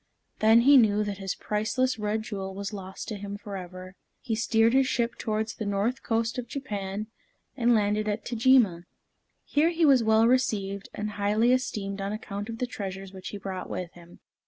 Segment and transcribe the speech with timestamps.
[0.39, 3.93] Then he knew that his priceless red jewel was lost to him forever.
[4.19, 7.05] He steered his ship towards the north coast of Japan,
[7.55, 8.85] and landed at Tajima.
[9.43, 13.37] Here he was well received, and highly esteemed on account of the treasures which he
[13.37, 14.21] brought with him.